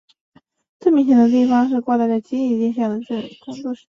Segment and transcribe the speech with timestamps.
[0.79, 3.75] 最明显的地方是挂载在机翼下的电子作战系统。